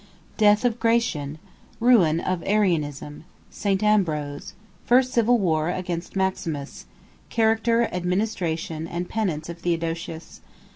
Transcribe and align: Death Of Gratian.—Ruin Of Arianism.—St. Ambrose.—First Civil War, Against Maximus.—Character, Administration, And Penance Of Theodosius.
Death 0.35 0.65
Of 0.65 0.79
Gratian.—Ruin 0.79 2.19
Of 2.21 2.41
Arianism.—St. 2.47 3.83
Ambrose.—First 3.83 5.11
Civil 5.13 5.37
War, 5.37 5.69
Against 5.69 6.15
Maximus.—Character, 6.15 7.83
Administration, 7.83 8.87
And 8.87 9.07
Penance 9.07 9.47
Of 9.47 9.59
Theodosius. 9.59 10.41